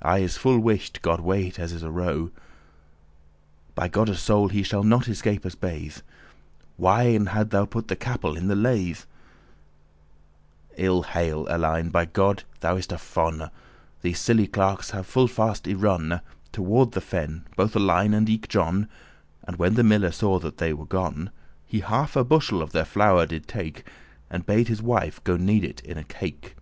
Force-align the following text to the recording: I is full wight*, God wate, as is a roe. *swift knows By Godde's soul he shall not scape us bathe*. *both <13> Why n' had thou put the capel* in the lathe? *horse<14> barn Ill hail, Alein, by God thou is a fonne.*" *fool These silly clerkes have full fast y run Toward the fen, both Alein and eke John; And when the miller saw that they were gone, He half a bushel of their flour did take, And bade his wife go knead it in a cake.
I 0.00 0.20
is 0.20 0.38
full 0.38 0.60
wight*, 0.60 0.98
God 1.02 1.20
wate, 1.20 1.58
as 1.58 1.70
is 1.70 1.82
a 1.82 1.90
roe. 1.90 2.28
*swift 2.30 2.36
knows 2.38 2.44
By 3.74 3.88
Godde's 3.88 4.18
soul 4.18 4.48
he 4.48 4.62
shall 4.62 4.82
not 4.82 5.04
scape 5.04 5.44
us 5.44 5.54
bathe*. 5.54 5.96
*both 5.96 6.00
<13> 6.00 6.04
Why 6.78 7.04
n' 7.08 7.26
had 7.26 7.50
thou 7.50 7.66
put 7.66 7.88
the 7.88 7.94
capel* 7.94 8.34
in 8.34 8.48
the 8.48 8.56
lathe? 8.56 8.96
*horse<14> 8.96 10.76
barn 10.76 10.78
Ill 10.86 11.02
hail, 11.02 11.44
Alein, 11.50 11.92
by 11.92 12.06
God 12.06 12.44
thou 12.60 12.76
is 12.78 12.86
a 12.88 12.96
fonne.*" 12.96 13.38
*fool 13.40 13.50
These 14.00 14.20
silly 14.20 14.46
clerkes 14.48 14.92
have 14.92 15.06
full 15.06 15.28
fast 15.28 15.66
y 15.66 15.74
run 15.74 16.22
Toward 16.50 16.92
the 16.92 17.02
fen, 17.02 17.46
both 17.54 17.74
Alein 17.74 18.14
and 18.16 18.26
eke 18.30 18.48
John; 18.48 18.88
And 19.42 19.56
when 19.58 19.74
the 19.74 19.84
miller 19.84 20.12
saw 20.12 20.38
that 20.38 20.56
they 20.56 20.72
were 20.72 20.86
gone, 20.86 21.30
He 21.66 21.80
half 21.80 22.16
a 22.16 22.24
bushel 22.24 22.62
of 22.62 22.72
their 22.72 22.86
flour 22.86 23.26
did 23.26 23.46
take, 23.46 23.86
And 24.30 24.46
bade 24.46 24.68
his 24.68 24.80
wife 24.80 25.22
go 25.24 25.36
knead 25.36 25.62
it 25.62 25.80
in 25.82 25.98
a 25.98 26.04
cake. 26.04 26.56